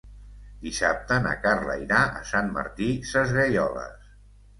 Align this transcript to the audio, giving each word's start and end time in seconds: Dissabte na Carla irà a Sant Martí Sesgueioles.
Dissabte 0.61 1.17
na 1.25 1.33
Carla 1.43 1.75
irà 1.81 1.99
a 2.21 2.23
Sant 2.29 2.49
Martí 2.55 2.87
Sesgueioles. 3.11 4.09